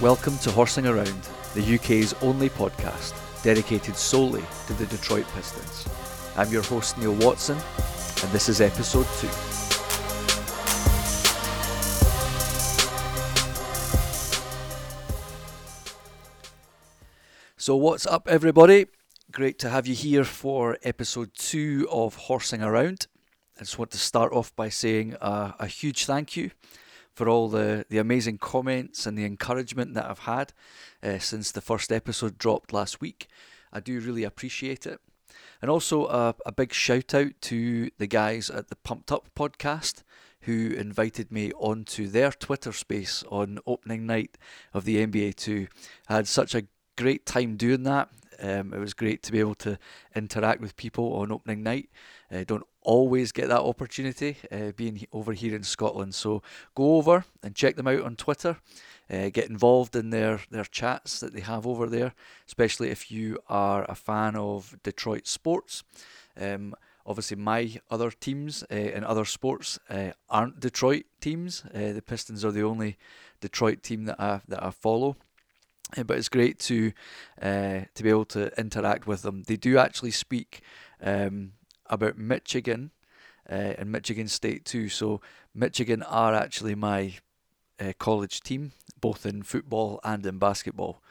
[0.00, 5.86] Welcome to Horsing Around, the UK's only podcast dedicated solely to the Detroit Pistons.
[6.36, 9.28] I'm your host Neil Watson, and this is episode 2.
[17.56, 18.86] So, what's up, everybody?
[19.30, 23.06] Great to have you here for episode 2 of Horsing Around.
[23.64, 26.50] Just want to start off by saying a, a huge thank you
[27.14, 30.52] for all the, the amazing comments and the encouragement that I've had
[31.02, 33.26] uh, since the first episode dropped last week.
[33.72, 35.00] I do really appreciate it.
[35.62, 40.02] And also a, a big shout out to the guys at the Pumped Up podcast
[40.42, 44.36] who invited me onto their Twitter space on opening night
[44.74, 45.68] of the NBA 2.
[46.10, 46.66] I had such a
[46.98, 48.10] great time doing that.
[48.40, 49.78] Um, it was great to be able to
[50.14, 51.88] interact with people on opening night.
[52.30, 56.14] Uh, don't always get that opportunity uh, being over here in Scotland.
[56.14, 56.42] So
[56.74, 58.58] go over and check them out on Twitter.
[59.10, 62.14] Uh, get involved in their, their chats that they have over there,
[62.46, 65.82] especially if you are a fan of Detroit sports.
[66.40, 71.64] Um, obviously, my other teams uh, in other sports uh, aren't Detroit teams.
[71.74, 72.96] Uh, the Pistons are the only
[73.40, 75.16] Detroit team that I, that I follow.
[75.96, 76.92] Uh, but it's great to
[77.42, 79.42] uh, to be able to interact with them.
[79.42, 80.62] They do actually speak
[81.02, 81.52] um,
[81.94, 82.90] about Michigan
[83.50, 84.88] uh, and Michigan State too.
[84.88, 85.20] So
[85.54, 87.14] Michigan are actually my
[87.80, 91.02] uh, college team, both in football and in basketball.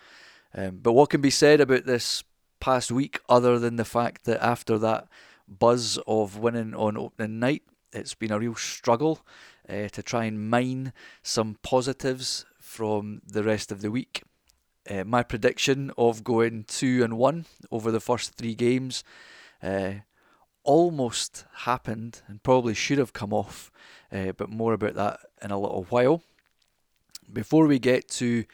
[0.56, 2.24] Um, but what can be said about this
[2.60, 5.08] past week, other than the fact that after that
[5.48, 9.20] buzz of winning on opening night, it's been a real struggle
[9.70, 14.24] uh, to try and mine some positives from the rest of the week.
[14.90, 19.04] Uh, my prediction of going two and one over the first three games
[19.62, 19.94] uh,
[20.64, 23.72] almost happened and probably should have come off,
[24.12, 26.22] uh, but more about that in a little while.
[27.32, 28.46] Before we get to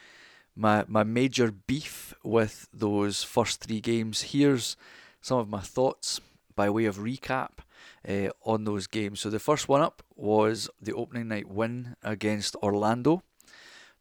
[0.55, 4.75] my my major beef with those first three games, here's
[5.21, 6.21] some of my thoughts
[6.55, 7.59] by way of recap
[8.07, 9.19] uh, on those games.
[9.19, 13.23] So the first one up was the opening night win against Orlando.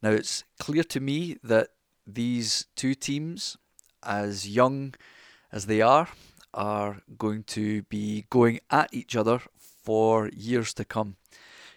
[0.03, 1.69] Now it's clear to me that
[2.07, 3.57] these two teams,
[4.03, 4.95] as young
[5.53, 6.09] as they are,
[6.59, 11.17] are going to be going at each other for years to come.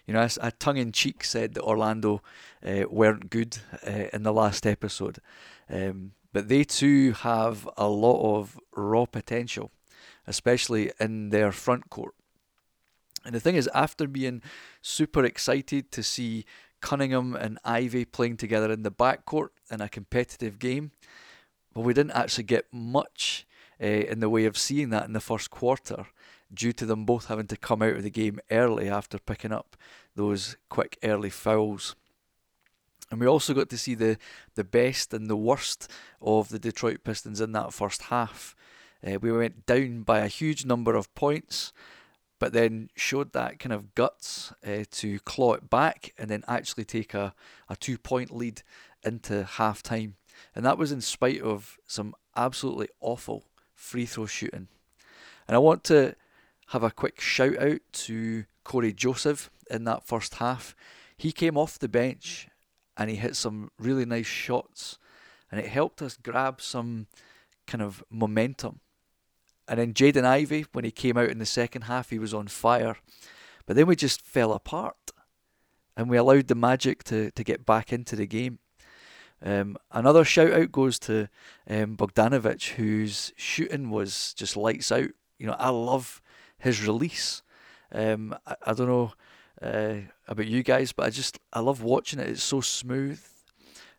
[0.06, 2.20] You know, I, tongue in cheek said that Orlando
[2.66, 5.18] uh, weren't good uh, in the last episode,
[5.70, 9.70] um, but they too have a lot of raw potential,
[10.26, 12.14] especially in their front court.
[13.24, 14.42] And the thing is, after being
[14.82, 16.44] super excited to see
[16.80, 20.90] Cunningham and Ivey playing together in the backcourt in a competitive game.
[21.72, 23.46] But we didn't actually get much
[23.82, 26.06] uh, in the way of seeing that in the first quarter
[26.54, 29.76] due to them both having to come out of the game early after picking up
[30.14, 31.96] those quick early fouls.
[33.10, 34.16] And we also got to see the,
[34.54, 38.54] the best and the worst of the Detroit Pistons in that first half.
[39.06, 41.72] Uh, we went down by a huge number of points,
[42.38, 46.84] but then showed that kind of guts uh, to claw it back and then actually
[46.84, 47.34] take a,
[47.68, 48.62] a two point lead
[49.04, 50.16] into half time.
[50.54, 53.44] And that was in spite of some absolutely awful
[53.82, 54.68] free throw shooting.
[55.46, 56.14] And I want to
[56.68, 60.74] have a quick shout out to Cory Joseph in that first half.
[61.16, 62.48] He came off the bench
[62.96, 64.98] and he hit some really nice shots,
[65.50, 67.06] and it helped us grab some
[67.66, 68.80] kind of momentum
[69.68, 72.48] and then Jaden Ivey, when he came out in the second half, he was on
[72.48, 72.96] fire.
[73.66, 74.96] But then we just fell apart
[75.96, 78.58] and we allowed the magic to, to get back into the game.
[79.44, 81.28] Um, another shout out goes to
[81.68, 85.08] um, Bogdanovic, whose shooting was just lights out.
[85.38, 86.22] You know, I love
[86.58, 87.42] his release.
[87.92, 89.12] Um, I, I, don't know
[89.60, 92.28] uh, about you guys, but I just I love watching it.
[92.28, 93.20] It's so smooth,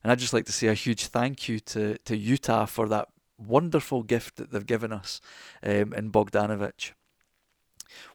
[0.01, 3.09] and I just like to say a huge thank you to to Utah for that
[3.37, 5.19] wonderful gift that they've given us
[5.61, 6.91] um, in Bogdanovic.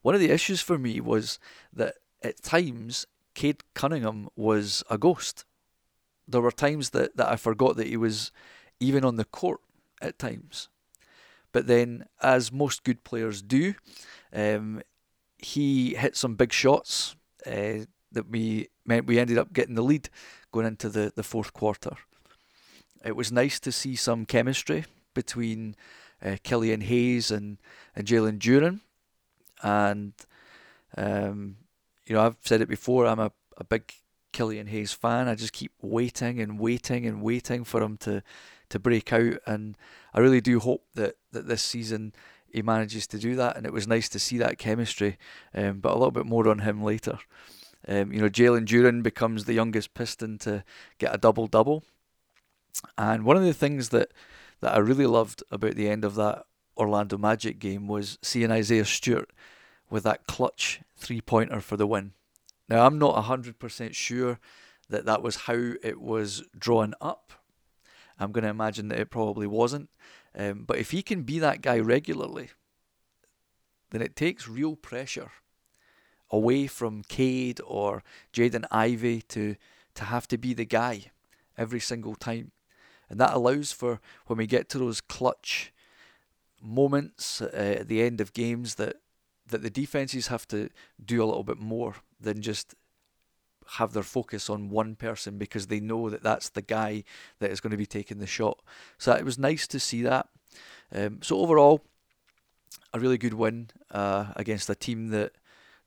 [0.02, 1.38] One of the issues for me was
[1.72, 5.44] that at times Cade Cunningham was a ghost.
[6.28, 8.30] There were times that, that I forgot that he was
[8.80, 9.60] even on the court
[10.00, 10.68] at times.
[11.52, 13.74] But then, as most good players do,
[14.32, 14.82] um,
[15.38, 17.16] he hit some big shots
[17.46, 20.10] uh, that we meant we ended up getting the lead
[20.52, 21.92] going into the, the fourth quarter.
[23.04, 24.84] It was nice to see some chemistry
[25.14, 25.74] between
[26.24, 27.58] uh, Killian Hayes and,
[27.94, 28.80] and Jalen Duren.
[29.62, 30.12] And,
[30.96, 31.56] um,
[32.06, 33.92] you know, I've said it before, I'm a, a big
[34.38, 35.26] Killian Hayes fan.
[35.26, 38.22] I just keep waiting and waiting and waiting for him to,
[38.68, 39.38] to break out.
[39.46, 39.76] And
[40.14, 42.12] I really do hope that, that this season
[42.48, 45.18] he manages to do that, and it was nice to see that chemistry.
[45.52, 47.18] Um, but a little bit more on him later.
[47.88, 50.62] Um, you know, Jalen Duren becomes the youngest Piston to
[50.98, 51.82] get a double double.
[52.96, 54.12] And one of the things that,
[54.60, 56.44] that I really loved about the end of that
[56.76, 59.30] Orlando Magic game was seeing Isaiah Stewart
[59.90, 62.12] with that clutch three pointer for the win.
[62.68, 64.38] Now, I'm not 100% sure
[64.90, 67.32] that that was how it was drawn up.
[68.18, 69.90] I'm going to imagine that it probably wasn't.
[70.36, 72.50] Um, but if he can be that guy regularly,
[73.90, 75.30] then it takes real pressure
[76.30, 79.56] away from Cade or Jaden Ivey to,
[79.94, 81.04] to have to be the guy
[81.56, 82.52] every single time.
[83.08, 85.72] And that allows for when we get to those clutch
[86.60, 88.96] moments uh, at the end of games that,
[89.46, 90.68] that the defenses have to
[91.02, 92.74] do a little bit more than just
[93.72, 97.04] have their focus on one person because they know that that's the guy
[97.38, 98.60] that is going to be taking the shot.
[98.96, 100.28] So it was nice to see that.
[100.94, 101.84] Um, so overall,
[102.94, 105.32] a really good win uh, against a team that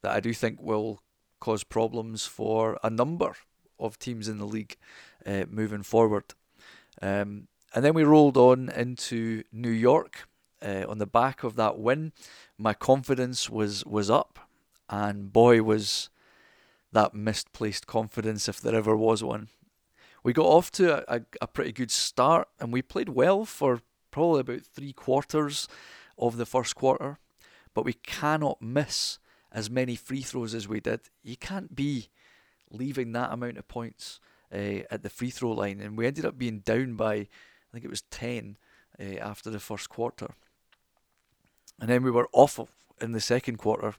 [0.02, 1.02] that I do think will
[1.40, 3.36] cause problems for a number
[3.80, 4.78] of teams in the league
[5.26, 6.34] uh, moving forward.
[7.02, 10.28] Um, and then we rolled on into New York
[10.62, 12.14] uh, on the back of that win.
[12.58, 14.40] My confidence was was up,
[14.90, 16.10] and boy was
[16.92, 19.48] that misplaced confidence if there ever was one.
[20.24, 23.82] We got off to a, a, a pretty good start, and we played well for
[24.12, 25.68] probably about three quarters
[26.18, 27.18] of the first quarter,
[27.74, 29.20] but we cannot miss
[29.52, 31.02] as many free throws as we did.
[31.24, 32.10] You can't be
[32.70, 34.20] leaving that amount of points
[34.54, 37.28] uh, at the free throw line, and we ended up being down by, I
[37.72, 38.58] think it was 10
[39.00, 40.36] uh, after the first quarter.
[41.80, 42.70] And then we were awful
[43.02, 43.96] in the second quarter.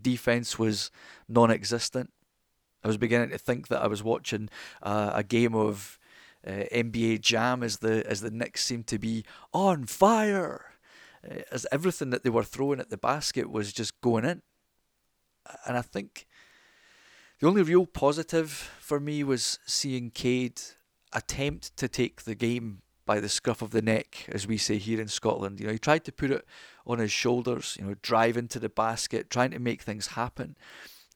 [0.00, 0.90] Defense was
[1.28, 2.10] non existent.
[2.82, 4.48] I was beginning to think that I was watching
[4.82, 5.98] uh, a game of
[6.46, 10.66] uh, NBA Jam as the as the Knicks seemed to be on fire,
[11.28, 14.42] uh, as everything that they were throwing at the basket was just going in.
[15.66, 16.26] And I think
[17.40, 20.60] the only real positive for me was seeing Cade
[21.12, 25.00] attempt to take the game by the scruff of the neck, as we say here
[25.00, 25.58] in Scotland.
[25.58, 26.44] You know, he tried to put it
[26.86, 30.56] on his shoulders, you know, drive into the basket, trying to make things happen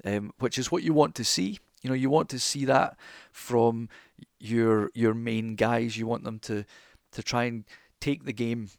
[0.05, 1.59] um, which is what you want to see.
[1.83, 2.97] You know, you want to see that
[3.33, 3.89] from
[4.39, 5.97] your your main guys.
[5.97, 6.65] You want them to
[7.13, 7.65] to try and
[8.01, 8.71] take the game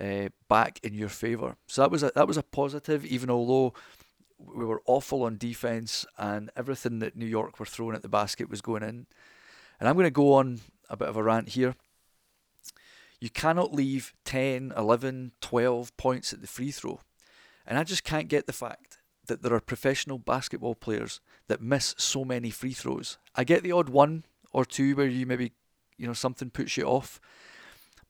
[0.00, 1.56] uh, back in your favour.
[1.66, 3.74] So that was a, that was a positive, even although
[4.38, 8.48] we were awful on defence and everything that New York were throwing at the basket
[8.48, 9.06] was going in.
[9.80, 11.74] And I'm going to go on a bit of a rant here.
[13.20, 17.00] You cannot leave 10, 11, 12 points at the free throw.
[17.66, 18.97] And I just can't get the fact
[19.28, 23.18] that there are professional basketball players that miss so many free throws.
[23.34, 25.52] I get the odd one or two where you maybe,
[25.96, 27.20] you know, something puts you off.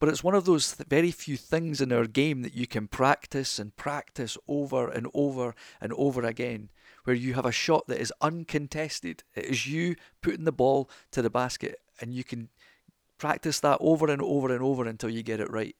[0.00, 3.58] But it's one of those very few things in our game that you can practice
[3.58, 6.70] and practice over and over and over again,
[7.02, 9.24] where you have a shot that is uncontested.
[9.34, 12.48] It is you putting the ball to the basket, and you can
[13.18, 15.74] practice that over and over and over until you get it right.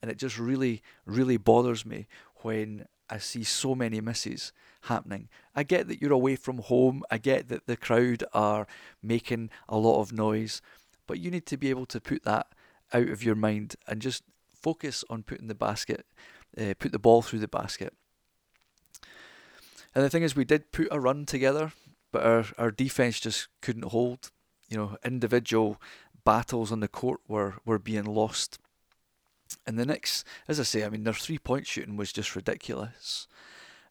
[0.00, 2.06] And it just really, really bothers me
[2.36, 4.52] when I see so many misses
[4.82, 5.28] happening.
[5.54, 7.02] I get that you're away from home.
[7.10, 8.66] I get that the crowd are
[9.02, 10.62] making a lot of noise,
[11.06, 12.46] but you need to be able to put that
[12.92, 14.22] out of your mind and just
[14.54, 16.06] focus on putting the basket,
[16.58, 17.94] uh, put the ball through the basket.
[19.94, 21.72] And the thing is, we did put a run together,
[22.12, 24.30] but our, our defense just couldn't hold.
[24.68, 25.80] You know, individual
[26.24, 28.58] battles on the court were, were being lost.
[29.66, 33.26] And the Knicks, as I say, I mean, their three point shooting was just ridiculous.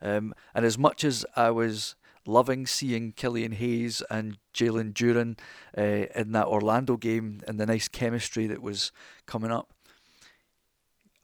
[0.01, 5.37] Um, and as much as I was loving seeing Killian Hayes and Jalen Duren
[5.77, 8.91] uh, in that Orlando game and the nice chemistry that was
[9.25, 9.73] coming up,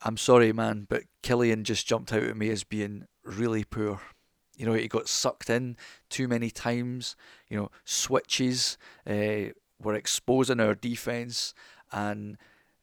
[0.02, 4.00] I'm sorry, man, but Killian just jumped out at me as being really poor.
[4.56, 5.76] You know, he got sucked in
[6.10, 7.16] too many times.
[7.48, 9.52] You know, switches uh,
[9.82, 11.54] were exposing our defense,
[11.92, 12.36] and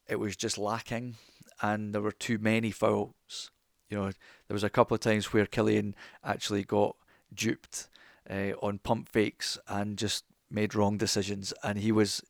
[0.08, 1.16] it was just lacking
[1.64, 3.50] and there were too many fouls.
[3.90, 4.06] You know,
[4.48, 6.98] there was a couple of times where Killian actually got
[7.34, 7.88] duped
[8.30, 12.22] uh, on pump fakes and just made wrong decisions, and he was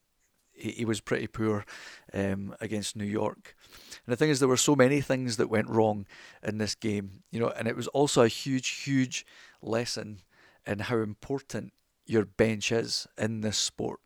[0.52, 1.66] he, he was pretty poor
[2.13, 3.56] um, against New York.
[4.06, 6.06] And the thing is, there were so many things that went wrong
[6.44, 9.25] in this game, you know, and it was also a huge, huge
[9.62, 10.20] lesson
[10.68, 11.74] in how important
[12.06, 14.00] your bench is in this sport.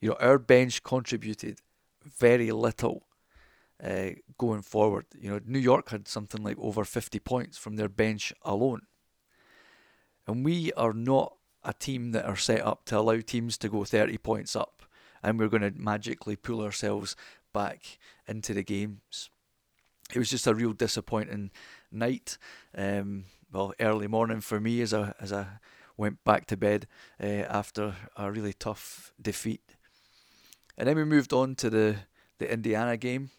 [0.00, 1.60] You know, our bench contributed
[2.04, 3.07] very little
[3.82, 5.06] uh, going forward.
[5.18, 8.82] You know, New York had something like over 50 points from their bench alone.
[10.26, 13.84] And we are not a team that are set up to allow teams to go
[13.84, 14.78] 30 points up
[15.22, 17.16] and we're going to magically pull ourselves
[17.52, 19.30] back into the games.
[20.14, 21.50] it was just a real disappointing
[21.90, 22.38] night.
[22.76, 25.46] Um, well, early morning for me as I as I
[25.96, 26.86] went back to bed
[27.22, 29.74] uh, after a really tough defeat.
[30.76, 31.96] And then we moved on to the
[32.38, 33.30] the Indiana game,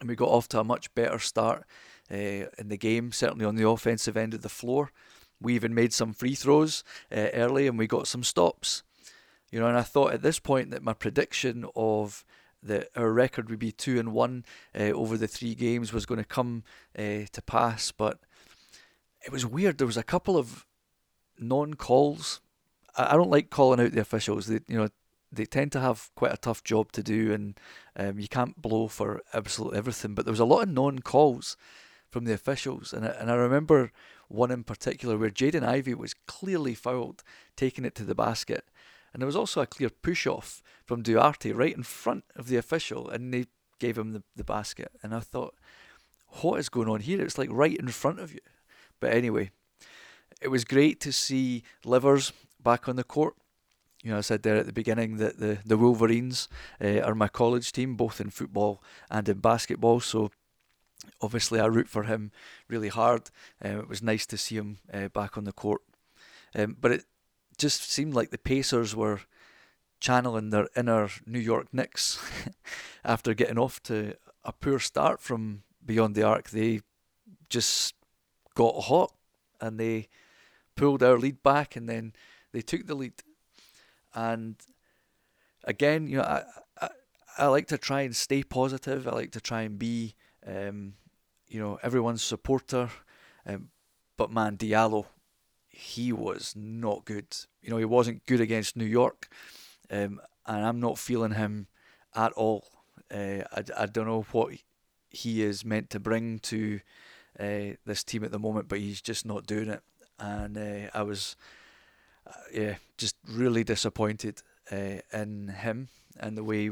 [0.00, 1.64] and we got off to a much better start
[2.10, 3.12] uh, in the game.
[3.12, 4.92] Certainly on the offensive end of the floor,
[5.40, 8.82] we even made some free throws uh, early, and we got some stops.
[9.50, 12.24] You know, and I thought at this point that my prediction of
[12.62, 14.44] that our record would be two and one
[14.78, 16.64] uh, over the three games was going to come
[16.96, 18.18] to pass, but
[19.24, 19.78] it was weird.
[19.78, 20.66] There was a couple of
[21.38, 22.40] non-calls.
[22.96, 24.46] I, I don't like calling out the officials.
[24.46, 24.88] They, you know,
[25.30, 27.58] they tend to have quite a tough job to do, and
[27.96, 30.14] um, you can't blow for absolutely everything.
[30.14, 31.56] But there was a lot of non-calls
[32.10, 33.92] from the officials, and I, and I remember
[34.28, 37.22] one in particular where Jaden Ivey was clearly fouled,
[37.56, 38.64] taking it to the basket,
[39.12, 42.56] and there was also a clear push off from Duarte right in front of the
[42.56, 43.46] official, and they
[43.78, 44.92] gave him the, the basket.
[45.02, 45.54] And I thought,
[46.40, 47.22] what is going on here?
[47.22, 48.40] It's like right in front of you.
[49.00, 49.50] But anyway,
[50.40, 52.32] it was great to see Livers
[52.62, 53.34] back on the court.
[54.02, 56.48] You know, I said there at the beginning that the, the Wolverines
[56.82, 60.00] uh, are my college team, both in football and in basketball.
[60.00, 60.30] So
[61.20, 62.30] obviously, I root for him
[62.68, 63.30] really hard.
[63.64, 65.82] Uh, it was nice to see him uh, back on the court.
[66.54, 67.04] Um, but it
[67.58, 69.20] just seemed like the Pacers were
[70.00, 72.20] channeling their inner New York Knicks
[73.04, 74.14] after getting off to
[74.44, 76.50] a poor start from beyond the arc.
[76.50, 76.80] They
[77.50, 77.94] just
[78.54, 79.12] got hot
[79.60, 80.08] and they
[80.76, 82.12] pulled our lead back and then
[82.52, 83.14] they took the lead.
[84.26, 84.56] And
[85.64, 86.42] again, you know, I,
[86.80, 86.88] I,
[87.38, 89.06] I like to try and stay positive.
[89.06, 90.14] I like to try and be,
[90.46, 90.94] um,
[91.46, 92.90] you know, everyone's supporter.
[93.46, 93.68] Um,
[94.16, 95.06] but man, Diallo
[95.78, 97.36] he was not good.
[97.62, 99.28] You know, he wasn't good against New York,
[99.90, 101.68] um, and I'm not feeling him
[102.16, 102.66] at all.
[103.08, 104.54] Uh, I, I don't know what
[105.10, 106.80] he is meant to bring to
[107.38, 109.82] uh, this team at the moment, but he's just not doing it.
[110.18, 111.36] And uh, I was,
[112.28, 116.70] uh, yeah, just really disappointed uh, in him and the way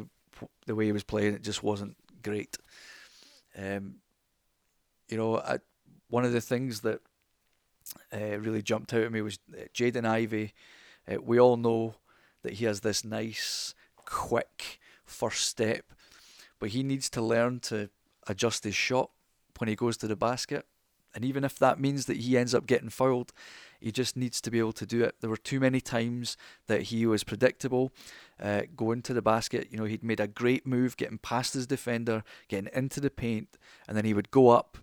[0.66, 1.34] the way he was playing.
[1.34, 2.58] It just wasn't great.
[3.56, 3.96] Um,
[5.08, 5.58] you know, I,
[6.08, 7.00] one of the things that
[8.12, 10.52] uh, really jumped out at me was uh, Jaden Ivey.
[11.10, 11.94] Uh, we all know
[12.42, 15.84] that he has this nice, quick first step,
[16.58, 17.90] but he needs to learn to
[18.26, 19.10] adjust his shot
[19.58, 20.66] when he goes to the basket.
[21.14, 23.32] And even if that means that he ends up getting fouled,
[23.80, 25.16] he just needs to be able to do it.
[25.20, 27.92] There were too many times that he was predictable
[28.40, 29.68] uh, going to the basket.
[29.70, 33.56] You know, he'd made a great move getting past his defender, getting into the paint,
[33.86, 34.78] and then he would go up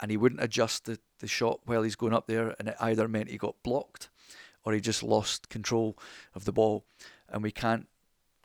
[0.00, 3.08] and he wouldn't adjust the, the shot while he's going up there, and it either
[3.08, 4.08] meant he got blocked
[4.64, 5.98] or he just lost control
[6.34, 6.84] of the ball.
[7.28, 7.88] And we can't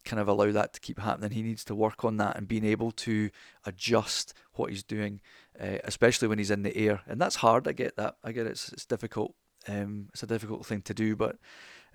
[0.03, 1.31] kind of allow that to keep happening.
[1.31, 3.29] He needs to work on that and being able to
[3.65, 5.21] adjust what he's doing,
[5.59, 7.01] uh, especially when he's in the air.
[7.07, 7.67] And that's hard.
[7.67, 8.17] I get that.
[8.23, 8.51] I get it.
[8.51, 9.35] it's it's difficult.
[9.67, 11.37] Um, it's a difficult thing to do, but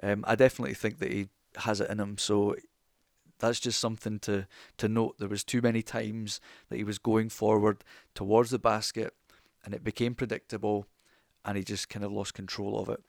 [0.03, 2.19] um, I definitely think that he has it in him.
[2.19, 2.57] So
[3.39, 4.47] that's just something to
[4.79, 5.17] to note.
[5.19, 7.85] There was too many times that he was going forward
[8.15, 9.15] towards the basket
[9.65, 10.87] and it became predictable,
[11.45, 13.03] and he just kind of lost control of it.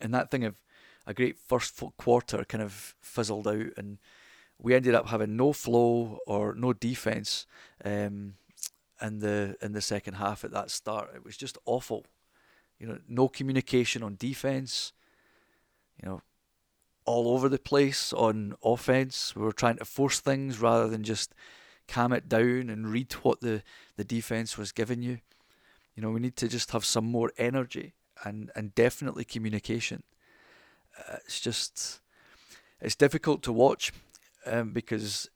[0.00, 0.62] And that thing of
[1.06, 3.98] a great first quarter kind of fizzled out, and
[4.58, 7.46] we ended up having no flow or no defense
[7.84, 8.34] um,
[9.00, 11.10] in the in the second half at that start.
[11.14, 12.06] It was just awful.
[12.78, 14.92] You know, no communication on defense.
[16.02, 16.22] You know,
[17.08, 19.34] all over the place on offense.
[19.34, 21.34] We were trying to force things rather than just
[21.88, 23.62] calm it down and read what the,
[23.96, 25.18] the defense was giving you.
[25.96, 27.94] You know, we need to just have some more energy
[28.24, 30.02] and, and definitely communication.
[30.98, 32.00] Uh, it's just,
[32.80, 33.90] it's difficult to watch
[34.44, 35.30] um, because,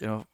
[0.00, 0.26] you know,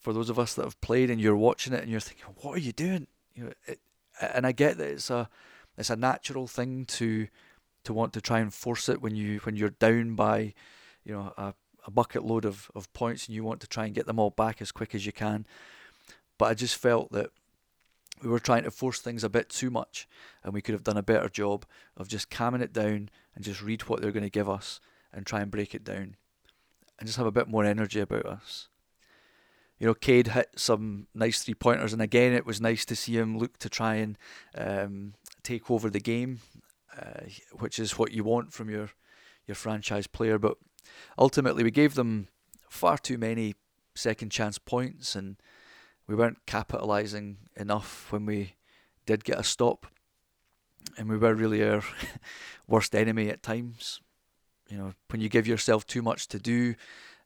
[0.00, 2.56] for those of us that have played and you're watching it and you're thinking, what
[2.56, 3.06] are you doing?
[3.34, 3.78] You know, it,
[4.20, 5.28] and I get that it's a,
[5.78, 7.28] it's a natural thing to,
[7.84, 10.54] to want to try and force it when you when you're down by,
[11.04, 11.54] you know, a,
[11.86, 14.30] a bucket load of, of points and you want to try and get them all
[14.30, 15.46] back as quick as you can.
[16.36, 17.30] But I just felt that
[18.22, 20.08] we were trying to force things a bit too much,
[20.42, 21.64] and we could have done a better job
[21.96, 24.80] of just calming it down and just read what they're going to give us
[25.12, 26.16] and try and break it down
[26.98, 28.68] and just have a bit more energy about us.
[29.78, 33.16] You know, Cade hit some nice three pointers, and again, it was nice to see
[33.16, 34.18] him look to try and
[34.56, 35.14] um,
[35.48, 36.40] take over the game,
[36.96, 38.90] uh, which is what you want from your
[39.46, 40.38] your franchise player.
[40.38, 40.58] But
[41.16, 42.28] ultimately, we gave them
[42.68, 43.54] far too many
[43.94, 45.36] second chance points, and
[46.06, 48.54] we weren't capitalising enough when we
[49.06, 49.86] did get a stop,
[50.96, 51.82] and we were really our
[52.66, 54.00] worst enemy at times.
[54.68, 56.74] You know, when you give yourself too much to do,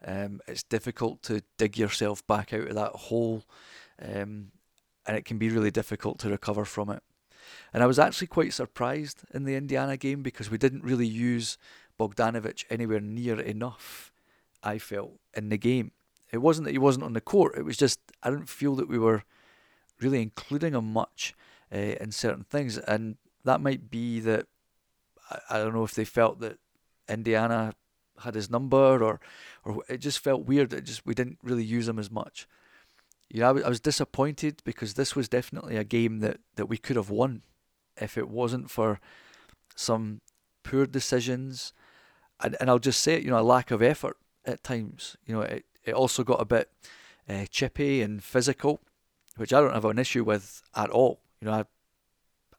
[0.05, 3.43] um, it's difficult to dig yourself back out of that hole
[4.00, 4.52] um,
[5.07, 7.02] and it can be really difficult to recover from it.
[7.73, 11.59] And I was actually quite surprised in the Indiana game because we didn't really use
[11.99, 14.13] Bogdanovic anywhere near enough,
[14.63, 15.93] I felt, in the game.
[16.33, 18.89] It wasn't that he wasn't on the court, it was just I didn't feel that
[18.89, 19.23] we were
[20.01, 21.35] really including him much
[21.73, 22.79] uh, in certain things.
[22.79, 24.47] And that might be that
[25.31, 26.59] I, I don't know if they felt that
[27.09, 27.75] Indiana
[28.21, 29.21] had his number or
[29.65, 32.47] or it just felt weird that just we didn't really use him as much.
[33.33, 36.77] Yeah, I was, I was disappointed because this was definitely a game that, that we
[36.77, 37.43] could have won
[37.97, 39.01] if it wasn't for
[39.75, 40.21] some
[40.62, 41.73] poor decisions
[42.43, 45.17] and, and I'll just say it, you know, a lack of effort at times.
[45.27, 46.71] You know, it, it also got a bit
[47.29, 48.81] uh, chippy and physical,
[49.37, 51.21] which I don't have an issue with at all.
[51.41, 51.65] You know, I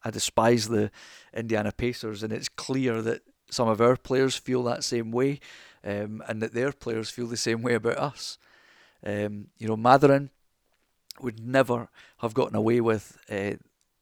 [0.05, 0.91] I despise the
[1.33, 5.39] Indiana Pacers, and it's clear that some of our players feel that same way,
[5.83, 8.37] um, and that their players feel the same way about us.
[9.05, 10.29] Um, you know, Mathurin
[11.21, 11.89] would never
[12.19, 13.51] have gotten away with uh,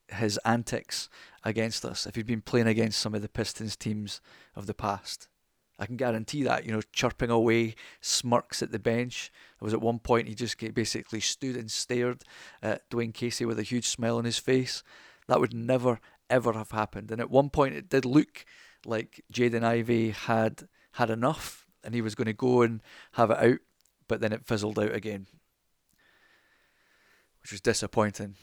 [0.07, 1.09] his antics
[1.43, 4.21] against us if he'd been playing against some of the Pistons teams
[4.55, 5.27] of the past.
[5.79, 9.31] I can guarantee that, you know, chirping away, smirks at the bench.
[9.59, 12.23] There was at one point he just basically stood and stared
[12.61, 14.83] at Dwayne Casey with a huge smile on his face.
[15.27, 15.99] That would never,
[16.29, 17.09] ever have happened.
[17.09, 18.45] And at one point it did look
[18.85, 22.81] like Jaden Ivey had had enough and he was going to go and
[23.13, 23.59] have it out,
[24.07, 25.25] but then it fizzled out again,
[27.41, 28.35] which was disappointing.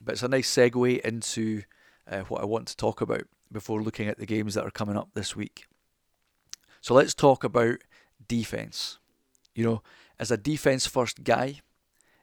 [0.00, 1.62] But it's a nice segue into
[2.10, 4.96] uh, what I want to talk about before looking at the games that are coming
[4.96, 5.66] up this week.
[6.80, 7.78] So let's talk about
[8.26, 8.98] defense.
[9.54, 9.82] You know,
[10.18, 11.60] as a defense first guy,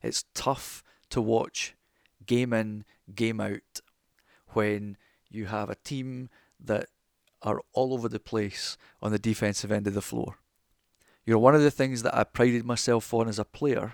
[0.01, 1.75] it's tough to watch
[2.25, 3.81] game in, game out
[4.50, 4.98] when
[5.29, 6.29] you have a team
[6.60, 6.88] that
[7.41, 10.39] are all over the place on the defensive end of the floor.
[11.25, 13.93] You know, one of the things that I prided myself on as a player,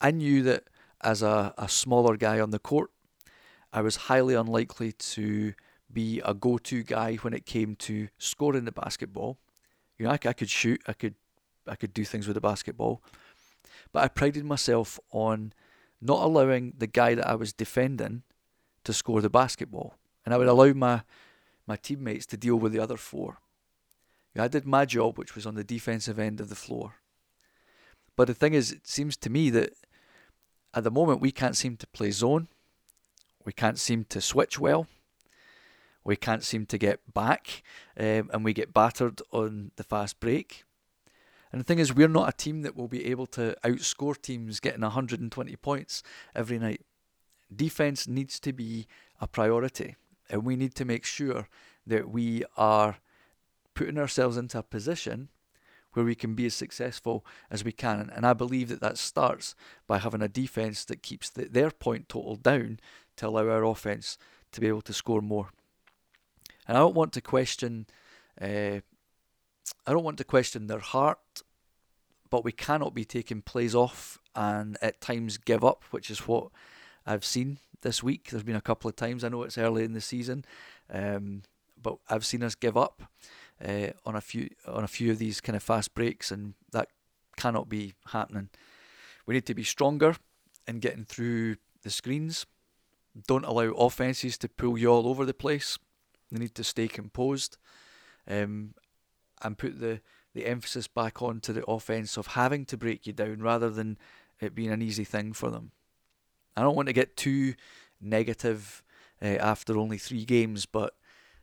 [0.00, 0.64] I knew that
[1.00, 2.90] as a, a smaller guy on the court,
[3.72, 5.54] I was highly unlikely to
[5.92, 9.38] be a go to guy when it came to scoring the basketball.
[9.98, 11.14] You know, I, I could shoot, I could,
[11.66, 13.02] I could do things with the basketball,
[13.92, 15.52] but I prided myself on
[16.00, 18.22] not allowing the guy that I was defending
[18.84, 21.02] to score the basketball, and I would allow my
[21.66, 23.38] my teammates to deal with the other four.
[24.34, 26.94] You know, I did my job, which was on the defensive end of the floor.
[28.16, 29.74] But the thing is, it seems to me that
[30.78, 32.48] at the moment we can't seem to play zone,
[33.44, 34.86] we can't seem to switch well
[36.08, 37.62] we can't seem to get back,
[37.98, 40.64] um, and we get battered on the fast break.
[41.52, 44.58] And the thing is, we're not a team that will be able to outscore teams
[44.58, 46.02] getting 120 points
[46.34, 46.80] every night.
[47.54, 48.86] Defense needs to be
[49.20, 49.96] a priority,
[50.30, 51.46] and we need to make sure
[51.86, 52.96] that we are
[53.74, 55.28] putting ourselves into a position
[55.98, 58.08] where we can be as successful as we can.
[58.14, 59.56] And I believe that that starts
[59.88, 62.78] by having a defense that keeps the, their point total down
[63.16, 64.16] to allow our offense
[64.52, 65.48] to be able to score more.
[66.68, 67.86] And I don't want to question,
[68.40, 68.78] uh,
[69.84, 71.42] I don't want to question their heart,
[72.30, 76.50] but we cannot be taking plays off and at times give up, which is what
[77.04, 78.30] I've seen this week.
[78.30, 79.24] There's been a couple of times.
[79.24, 80.44] I know it's early in the season,
[80.94, 81.42] um,
[81.82, 83.02] but I've seen us give up
[83.64, 86.88] uh, on a few on a few of these kind of fast breaks, and that
[87.36, 88.50] cannot be happening.
[89.26, 90.16] We need to be stronger
[90.66, 92.46] in getting through the screens.
[93.26, 95.78] Don't allow offenses to pull you all over the place.
[96.30, 97.56] They need to stay composed
[98.28, 98.74] um,
[99.42, 100.00] and put the,
[100.34, 103.98] the emphasis back onto the offense of having to break you down rather than
[104.40, 105.72] it being an easy thing for them.
[106.56, 107.54] I don't want to get too
[108.00, 108.82] negative
[109.22, 110.94] uh, after only three games, but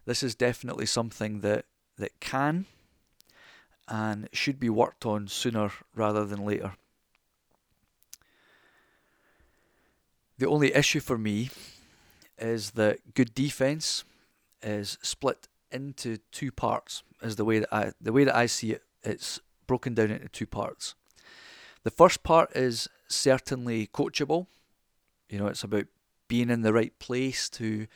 [0.06, 1.66] this is definitely something that,
[1.98, 2.66] that can
[3.88, 6.74] and should be worked on sooner rather than later.
[10.38, 11.50] The only issue for me
[12.38, 14.04] is that good defense
[14.62, 17.04] is split into two parts.
[17.22, 18.84] Is the way that I the way that I see it.
[19.04, 20.96] It's broken down into two parts.
[21.84, 24.48] The first part is certainly coachable.
[25.30, 25.86] You know, it's about
[26.28, 27.88] being in the right place to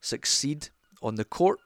[0.00, 0.70] succeed
[1.02, 1.60] on the court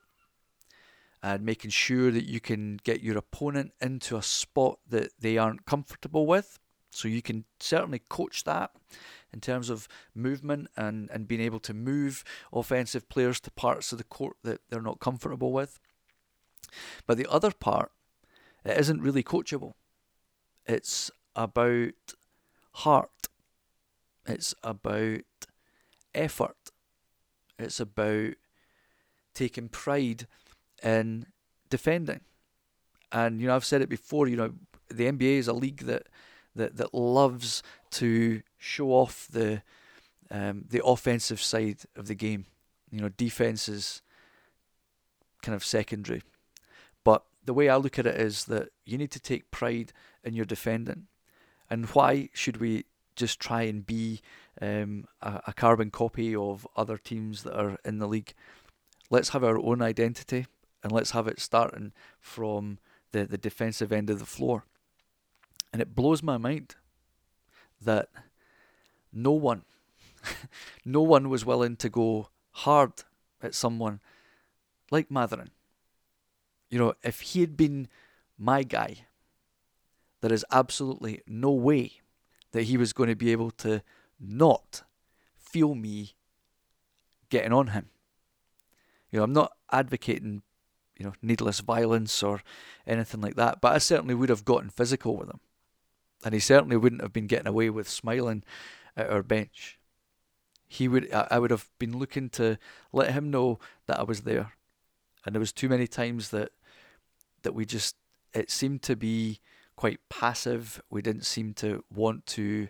[1.22, 5.66] and making sure that you can get your opponent into a spot that they aren't
[5.66, 6.58] comfortable with.
[6.90, 8.72] So you can certainly coach that
[9.32, 13.98] in terms of movement and, and being able to move offensive players to parts of
[13.98, 15.78] the court that they're not comfortable with.
[17.06, 17.92] But the other part,
[18.64, 19.74] it isn't really coachable.
[20.66, 22.14] It's about
[22.72, 23.28] heart.
[24.26, 25.20] It's about
[26.14, 26.70] effort.
[27.58, 28.34] It's about
[29.34, 30.26] taking pride
[30.82, 31.26] in
[31.68, 32.20] defending.
[33.12, 34.28] And you know, I've said it before.
[34.28, 34.52] You know,
[34.88, 36.06] the NBA is a league that
[36.54, 37.62] that that loves
[37.92, 39.62] to show off the
[40.30, 42.46] um, the offensive side of the game.
[42.90, 44.02] You know, defense is
[45.42, 46.22] kind of secondary.
[47.04, 50.34] But the way I look at it is that you need to take pride in
[50.34, 51.06] your defending.
[51.68, 52.84] And why should we
[53.16, 54.20] just try and be
[54.60, 58.34] um, a, a carbon copy of other teams that are in the league?
[59.08, 60.46] Let's have our own identity
[60.82, 62.78] and let's have it starting from
[63.12, 64.64] the, the defensive end of the floor.
[65.72, 66.76] And it blows my mind
[67.80, 68.08] that
[69.12, 69.64] no one,
[70.84, 72.92] no one was willing to go hard
[73.42, 74.00] at someone
[74.90, 75.50] like Mathurin.
[76.68, 77.88] You know, if he had been
[78.38, 79.06] my guy,
[80.20, 82.00] there is absolutely no way
[82.52, 83.82] that he was going to be able to
[84.18, 84.82] not
[85.36, 86.14] feel me
[87.28, 87.88] getting on him.
[89.10, 90.42] You know, I'm not advocating,
[91.00, 92.42] you know, needless violence or
[92.86, 95.40] anything like that, but I certainly would have gotten physical with him.
[96.22, 98.44] And he certainly wouldn't have been getting away with smiling
[98.94, 99.78] at our bench.
[100.68, 102.58] He would I would have been looking to
[102.92, 104.52] let him know that I was there.
[105.24, 106.50] And there was too many times that
[107.42, 107.96] that we just
[108.34, 109.40] it seemed to be
[109.76, 110.82] quite passive.
[110.90, 112.68] We didn't seem to want to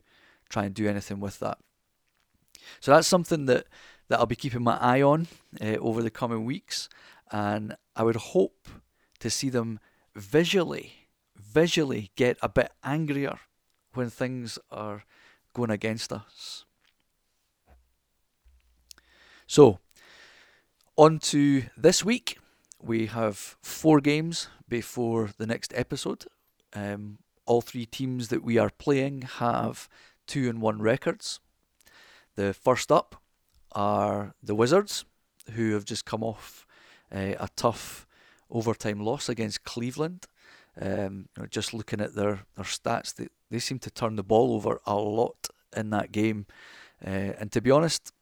[0.49, 1.59] try and do anything with that.
[2.79, 3.67] So that's something that,
[4.09, 5.27] that I'll be keeping my eye on
[5.61, 6.89] uh, over the coming weeks,
[7.31, 8.69] and I would hope
[9.21, 9.79] to see them
[10.15, 13.39] visually, visually get a bit angrier
[13.95, 15.05] when things are
[15.55, 16.65] going against us.
[19.47, 19.79] So,
[20.97, 22.39] on to this week.
[22.83, 26.25] We have four games before the next episode.
[26.73, 29.89] Um, all three teams that we are playing have
[30.27, 31.41] two and one records.
[32.37, 33.21] The first up
[33.73, 35.05] are the Wizards,
[35.53, 36.67] who have just come off
[37.15, 38.07] uh, a tough
[38.51, 40.27] overtime loss against Cleveland.
[40.81, 44.23] Um, you know, just looking at their, their stats, they, they seem to turn the
[44.23, 46.47] ball over a lot in that game.
[47.05, 48.13] Uh, and to be honest,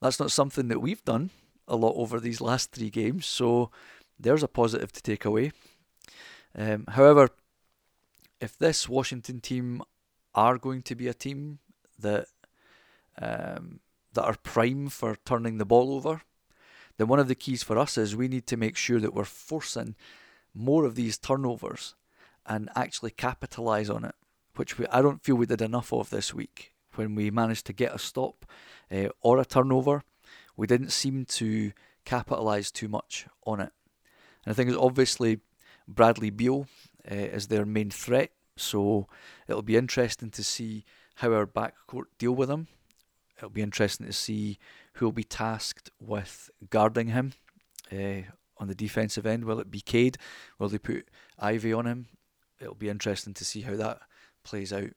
[0.00, 1.30] that's not something that we've done
[1.68, 3.26] a lot over these last three games.
[3.26, 3.70] So
[4.18, 5.52] there's a positive to take away.
[6.54, 7.28] Um, however,
[8.40, 9.82] if this Washington team
[10.34, 11.58] are going to be a team
[11.98, 12.26] that
[13.20, 13.80] um,
[14.14, 16.22] that are prime for turning the ball over,
[17.00, 19.24] then one of the keys for us is we need to make sure that we're
[19.24, 19.94] forcing
[20.52, 21.94] more of these turnovers
[22.44, 24.14] and actually capitalise on it,
[24.56, 26.74] which we, I don't feel we did enough of this week.
[26.96, 28.44] When we managed to get a stop
[28.92, 30.02] uh, or a turnover,
[30.58, 31.72] we didn't seem to
[32.04, 33.72] capitalise too much on it.
[34.44, 35.40] And I think it's obviously
[35.88, 36.66] Bradley Beal
[37.10, 38.32] uh, is their main threat.
[38.58, 39.06] So
[39.48, 40.84] it'll be interesting to see
[41.14, 42.66] how our backcourt deal with him.
[43.38, 44.58] It'll be interesting to see
[45.00, 47.32] who will be tasked with guarding him
[47.92, 49.44] uh, on the defensive end.
[49.44, 50.18] Will it be Cade?
[50.58, 51.08] Will they put
[51.38, 52.06] Ivey on him?
[52.60, 54.00] It'll be interesting to see how that
[54.44, 54.90] plays out.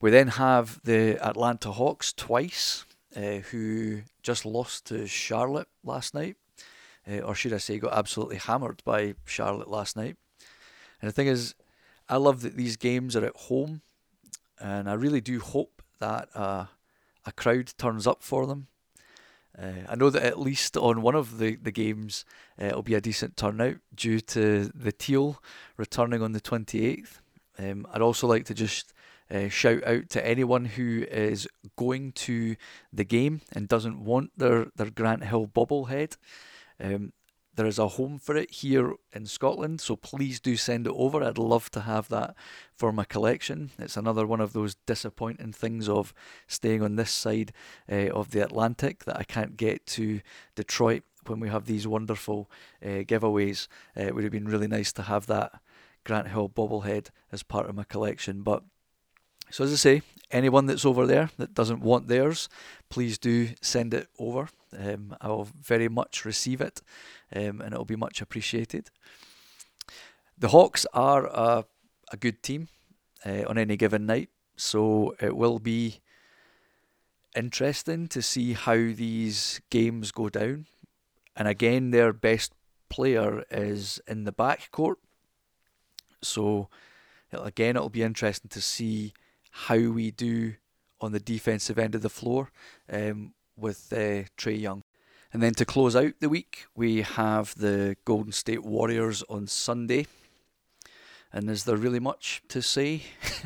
[0.00, 6.36] We then have the Atlanta Hawks twice, uh, who just lost to Charlotte last night
[7.08, 10.16] uh, or should I say, got absolutely hammered by Charlotte last night.
[11.00, 11.54] And the thing is,
[12.08, 13.82] I love that these games are at home,
[14.58, 16.66] and I really do hope that uh,
[17.24, 18.68] a crowd turns up for them.
[19.58, 22.24] Uh, I know that at least on one of the, the games
[22.60, 25.42] uh, it'll be a decent turnout due to the Teal
[25.76, 27.20] returning on the 28th.
[27.58, 28.94] Um, I'd also like to just
[29.30, 32.56] uh, shout out to anyone who is going to
[32.92, 36.16] the game and doesn't want their, their Grant Hill bobblehead.
[36.82, 37.12] Um,
[37.60, 41.22] there is a home for it here in Scotland, so please do send it over.
[41.22, 42.34] I'd love to have that
[42.74, 43.70] for my collection.
[43.78, 46.14] It's another one of those disappointing things of
[46.46, 47.52] staying on this side
[47.92, 50.22] uh, of the Atlantic that I can't get to
[50.54, 52.50] Detroit when we have these wonderful
[52.82, 53.68] uh, giveaways.
[53.94, 55.60] Uh, it would have been really nice to have that
[56.04, 58.62] Grant Hill bobblehead as part of my collection, but
[59.50, 62.48] so as I say, anyone that's over there that doesn't want theirs,
[62.88, 64.48] please do send it over.
[64.78, 66.80] Um, I will very much receive it,
[67.34, 68.90] um, and it will be much appreciated.
[70.38, 71.64] The Hawks are a,
[72.12, 72.68] a good team
[73.26, 76.00] uh, on any given night, so it will be
[77.36, 80.66] interesting to see how these games go down.
[81.36, 82.52] And again, their best
[82.88, 84.98] player is in the back court,
[86.22, 86.68] so
[87.32, 89.12] again, it'll be interesting to see
[89.50, 90.54] how we do
[91.00, 92.50] on the defensive end of the floor
[92.90, 94.82] um, with uh, Trae Young.
[95.32, 100.06] And then to close out the week, we have the Golden State Warriors on Sunday.
[101.32, 103.02] And is there really much to say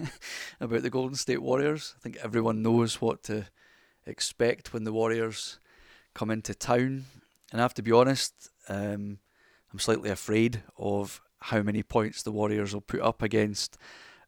[0.60, 1.94] about the Golden State Warriors?
[1.98, 3.46] I think everyone knows what to
[4.06, 5.58] expect when the Warriors
[6.14, 7.04] come into town.
[7.52, 9.18] And I have to be honest, um,
[9.70, 13.76] I'm slightly afraid of how many points the Warriors will put up against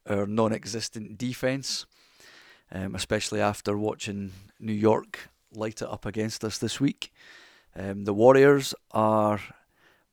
[0.08, 1.86] our non-existent defence,
[2.72, 7.12] um, especially after watching New York light it up against us this week.
[7.74, 9.40] Um, the Warriors are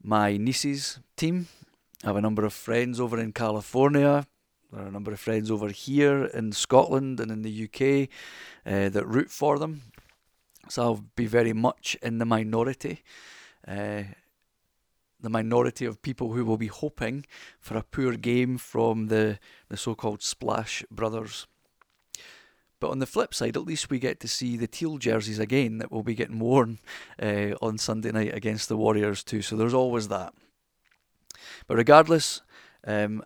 [0.01, 1.47] my niece's team.
[2.03, 4.27] I have a number of friends over in California.
[4.71, 8.10] There are a number of friends over here in Scotland and in the UK
[8.65, 9.82] uh, that root for them.
[10.69, 13.03] So I'll be very much in the minority.
[13.67, 14.03] Uh,
[15.23, 17.25] the minority of people who will be hoping
[17.59, 21.47] for a poor game from the, the so called Splash Brothers.
[22.79, 25.77] But on the flip side, at least we get to see the teal jerseys again
[25.77, 26.79] that will be getting worn
[27.21, 29.41] uh, on Sunday night against the Warriors, too.
[29.41, 30.33] So there's always that.
[31.65, 32.41] But regardless,
[32.86, 33.23] um,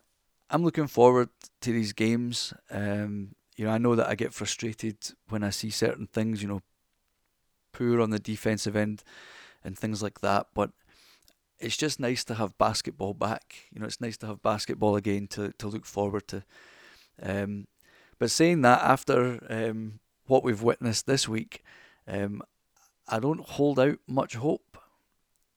[0.51, 1.29] I'm looking forward
[1.61, 2.53] to these games.
[2.69, 4.97] Um, you know, I know that I get frustrated
[5.29, 6.61] when I see certain things, you know,
[7.73, 9.03] poor on the defensive end
[9.63, 10.47] and things like that.
[10.53, 10.69] But
[11.59, 13.55] it's just nice to have basketball back.
[13.73, 16.43] You know, it's nice to have basketball again to, to look forward to.
[17.21, 17.67] Um,
[18.19, 21.63] but saying that, after um, what we've witnessed this week,
[22.07, 22.41] um,
[23.07, 24.77] I don't hold out much hope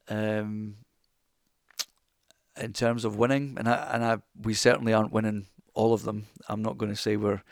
[0.08, 0.76] um,
[2.56, 6.26] in terms of winning, and I, and I, we certainly aren't winning all of them.
[6.48, 7.42] I'm not going to say we're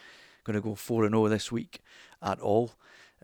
[0.44, 1.80] going to go four and zero oh this week
[2.22, 2.72] at all.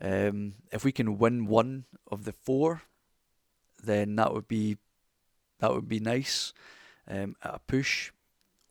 [0.01, 2.83] Um, if we can win one of the four,
[3.83, 4.77] then that would be
[5.59, 6.53] that would be nice.
[7.07, 8.11] Um, at a push,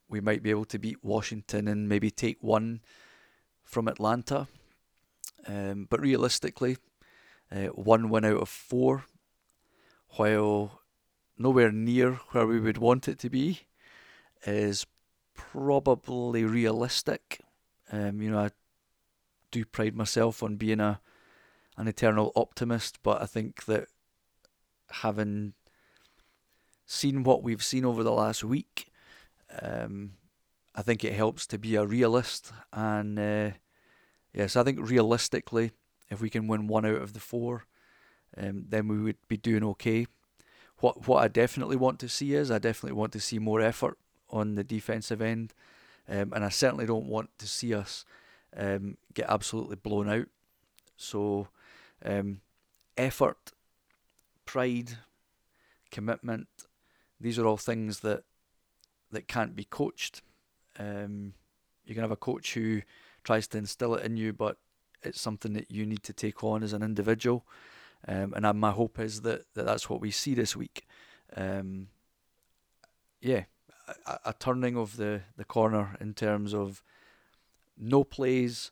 [0.09, 2.81] we might be able to beat Washington and maybe take one
[3.63, 4.49] from Atlanta.
[5.47, 6.77] Um, but realistically,
[7.51, 9.05] uh, one win out of four,
[10.11, 10.81] while
[11.37, 13.61] nowhere near where we would want it to be,
[14.47, 14.87] is
[15.35, 17.41] probably realistic.
[17.93, 18.51] Um, you know, I
[19.51, 21.01] do pride myself on being a
[21.77, 23.89] an eternal optimist, but I think that
[24.91, 25.55] having
[26.87, 28.93] seen what we've seen over the last week,
[29.63, 30.13] um,
[30.75, 33.51] I think it helps to be a realist and uh,
[34.35, 35.71] Yes, I think realistically,
[36.11, 37.67] if we can win one out of the four,
[38.37, 40.09] um, then we would be doing okay.
[40.79, 43.97] What what I definitely want to see is I definitely want to see more effort
[44.29, 45.55] on the defensive end,
[46.09, 48.05] um, and I certainly don't want to see us
[48.57, 50.27] um, get absolutely blown out.
[50.97, 51.49] So,
[52.05, 52.41] um,
[52.97, 53.53] effort,
[54.45, 54.99] pride,
[55.93, 56.49] commitment,
[57.25, 58.23] these are all things that
[59.11, 60.21] that can't be coached.
[60.79, 61.33] Um,
[61.87, 62.83] you can have a coach who
[63.23, 64.59] tries to instill it in you, but
[65.03, 67.47] it's something that you need to take on as an individual.
[68.07, 70.87] Um, and my hope is that, that that's what we see this week.
[71.35, 71.89] Um,
[73.23, 73.45] yeah,
[74.07, 76.83] a, a, turning of the, the corner in terms of
[77.79, 78.71] no plays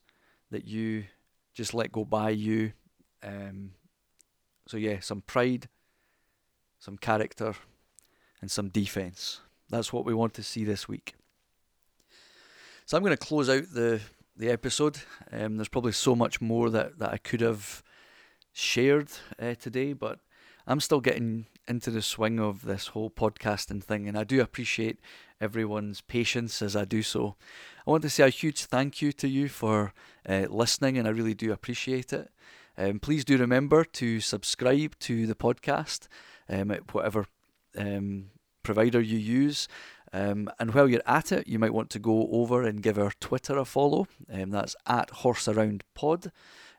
[0.50, 1.04] that you
[1.54, 2.72] just let go by you.
[3.22, 3.72] Um,
[4.66, 5.68] so yeah, some pride,
[6.78, 7.54] some character,
[8.42, 9.40] and some defense.
[9.70, 11.14] That's what we want to see this week.
[12.85, 14.00] So I'm going to close out the
[14.37, 14.98] the episode.
[15.31, 17.83] Um, there's probably so much more that, that I could have
[18.52, 20.20] shared uh, today, but
[20.66, 24.98] I'm still getting into the swing of this whole podcasting thing, and I do appreciate
[25.40, 27.37] everyone's patience as I do so.
[27.87, 29.92] I want to say a huge thank you to you for
[30.28, 32.31] uh, listening, and I really do appreciate it.
[32.78, 36.09] Um, please do remember to subscribe to the podcast
[36.48, 37.26] um, at whatever
[37.76, 38.26] um,
[38.62, 39.68] provider you use.
[40.12, 43.12] Um, and while you're at it, you might want to go over and give our
[43.18, 44.06] Twitter a follow.
[44.30, 46.30] Um, that's at Horse Around Pod.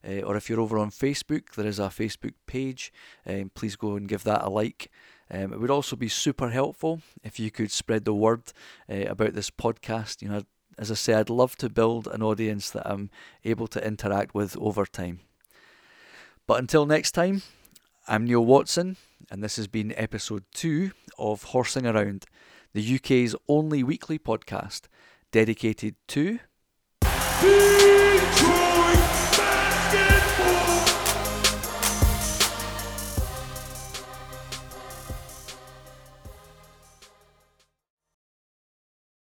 [0.08, 2.92] Uh, or if you're over on Facebook, there is a Facebook page.
[3.26, 4.92] Um, please go and give that a like.
[5.32, 8.44] Um, it would also be super helpful if you could spread the word
[8.90, 10.22] uh, about this podcast.
[10.22, 10.44] You know,
[10.78, 13.10] as I say, I'd love to build an audience that I'm
[13.44, 15.22] able to interact with over time.
[16.46, 17.42] But until next time,
[18.08, 18.98] I'm Neil Watson,
[19.32, 22.26] and this has been episode two of Horsing Around
[22.74, 24.84] the UK's only weekly podcast
[25.32, 26.40] dedicated to
[27.42, 27.84] Detroit